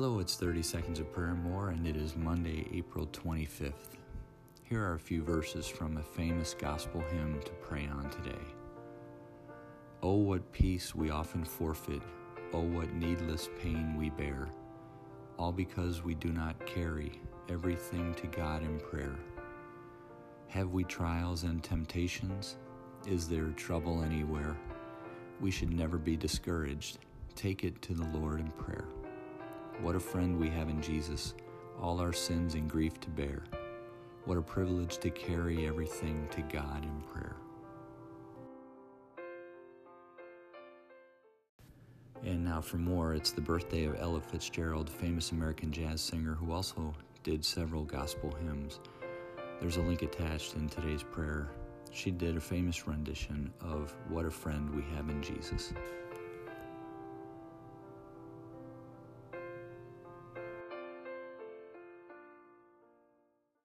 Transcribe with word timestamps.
Hello, 0.00 0.20
it's 0.20 0.36
30 0.36 0.62
Seconds 0.62 1.00
of 1.00 1.12
Prayer 1.12 1.34
More, 1.34 1.70
and 1.70 1.84
it 1.84 1.96
is 1.96 2.14
Monday, 2.14 2.68
April 2.72 3.08
25th. 3.08 3.96
Here 4.62 4.80
are 4.80 4.94
a 4.94 5.00
few 5.00 5.24
verses 5.24 5.66
from 5.66 5.96
a 5.96 6.02
famous 6.04 6.54
gospel 6.54 7.00
hymn 7.10 7.40
to 7.44 7.50
pray 7.54 7.88
on 7.92 8.08
today. 8.08 8.38
Oh, 10.00 10.14
what 10.18 10.52
peace 10.52 10.94
we 10.94 11.10
often 11.10 11.42
forfeit, 11.44 12.00
oh, 12.52 12.60
what 12.60 12.94
needless 12.94 13.48
pain 13.60 13.96
we 13.98 14.10
bear, 14.10 14.46
all 15.36 15.50
because 15.50 16.04
we 16.04 16.14
do 16.14 16.28
not 16.28 16.64
carry 16.64 17.20
everything 17.48 18.14
to 18.14 18.28
God 18.28 18.62
in 18.62 18.78
prayer. 18.78 19.16
Have 20.46 20.70
we 20.70 20.84
trials 20.84 21.42
and 21.42 21.60
temptations? 21.60 22.56
Is 23.04 23.26
there 23.26 23.48
trouble 23.56 24.04
anywhere? 24.04 24.56
We 25.40 25.50
should 25.50 25.72
never 25.72 25.98
be 25.98 26.16
discouraged. 26.16 26.98
Take 27.34 27.64
it 27.64 27.82
to 27.82 27.94
the 27.94 28.06
Lord 28.16 28.38
in 28.38 28.52
prayer. 28.52 28.84
What 29.80 29.94
a 29.94 30.00
friend 30.00 30.36
we 30.36 30.50
have 30.50 30.68
in 30.68 30.82
Jesus, 30.82 31.34
all 31.80 32.00
our 32.00 32.12
sins 32.12 32.54
and 32.54 32.68
grief 32.68 32.98
to 32.98 33.10
bear. 33.10 33.44
What 34.24 34.36
a 34.36 34.42
privilege 34.42 34.98
to 34.98 35.10
carry 35.10 35.68
everything 35.68 36.26
to 36.32 36.42
God 36.42 36.82
in 36.82 37.00
prayer. 37.02 37.36
And 42.24 42.44
now 42.44 42.60
for 42.60 42.78
more, 42.78 43.14
it's 43.14 43.30
the 43.30 43.40
birthday 43.40 43.84
of 43.84 43.94
Ella 44.00 44.20
Fitzgerald, 44.20 44.90
famous 44.90 45.30
American 45.30 45.70
jazz 45.70 46.00
singer 46.00 46.34
who 46.34 46.50
also 46.50 46.92
did 47.22 47.44
several 47.44 47.84
gospel 47.84 48.34
hymns. 48.42 48.80
There's 49.60 49.76
a 49.76 49.82
link 49.82 50.02
attached 50.02 50.56
in 50.56 50.68
today's 50.68 51.04
prayer. 51.04 51.50
She 51.92 52.10
did 52.10 52.36
a 52.36 52.40
famous 52.40 52.88
rendition 52.88 53.52
of 53.60 53.94
What 54.08 54.24
a 54.24 54.30
Friend 54.30 54.74
We 54.74 54.82
Have 54.96 55.08
in 55.08 55.22
Jesus. 55.22 55.72